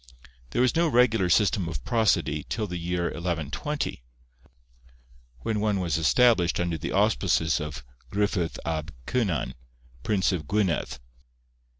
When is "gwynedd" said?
10.47-10.97